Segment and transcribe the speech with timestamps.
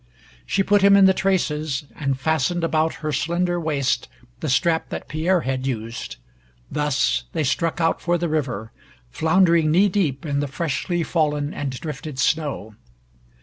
[0.47, 4.07] She put him in the traces, and fastened about her slender waist
[4.39, 6.15] the strap that Pierre had used.
[6.71, 8.71] Thus they struck out for the river,
[9.11, 12.73] floundering knee deep in the freshly fallen and drifted snow.